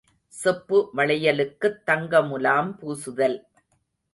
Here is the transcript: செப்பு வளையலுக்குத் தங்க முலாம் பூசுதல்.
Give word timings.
செப்பு 0.33 0.77
வளையலுக்குத் 0.95 1.77
தங்க 1.83 2.21
முலாம் 2.21 2.71
பூசுதல். 2.79 3.37